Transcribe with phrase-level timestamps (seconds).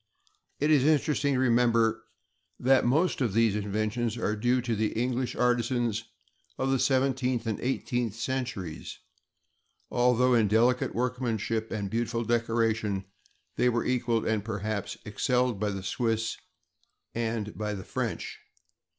[0.59, 2.05] It is interesting to remember
[2.59, 6.05] that most of these inventions are due to the English artisans
[6.57, 8.97] of the seventeenth and eighteenth centuries,
[9.91, 13.05] although in delicate workmanship and beautiful decoration,
[13.57, 16.35] they were equaled and perhaps excelled by the Swiss
[17.13, 18.39] and by the French.